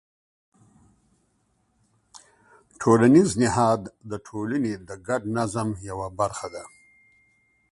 [2.81, 6.63] ټولنیز نهاد د ټولنې د ګډ نظم یوه برخه ده.